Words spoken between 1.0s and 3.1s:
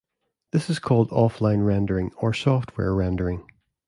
offline rendering or software